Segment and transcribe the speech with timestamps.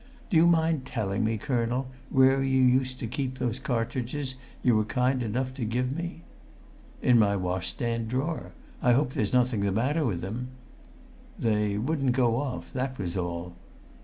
[0.31, 4.83] Do you mind telling me, colonel, where you used to keep those cartridges you were
[4.83, 6.23] kind enough to give me?"
[7.03, 8.51] "In my washstand drawer.
[8.81, 10.47] I hope there was nothing the matter with them?"
[11.37, 12.73] "They wouldn't go off.
[12.73, 13.53] That was all."